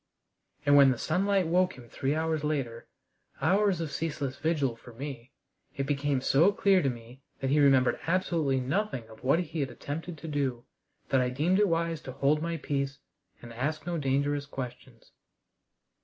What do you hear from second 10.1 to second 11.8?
to do, that I deemed it